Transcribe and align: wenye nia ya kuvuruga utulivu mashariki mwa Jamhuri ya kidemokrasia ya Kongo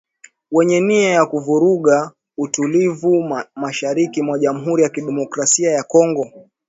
wenye 0.51 0.81
nia 0.81 1.09
ya 1.11 1.25
kuvuruga 1.25 2.11
utulivu 2.37 3.39
mashariki 3.55 4.21
mwa 4.21 4.39
Jamhuri 4.39 4.83
ya 4.83 4.89
kidemokrasia 4.89 5.71
ya 5.71 5.83
Kongo 5.83 6.31